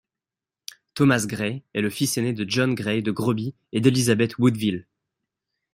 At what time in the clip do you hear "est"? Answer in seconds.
1.75-1.81